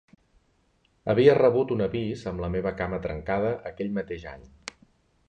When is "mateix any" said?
3.99-4.49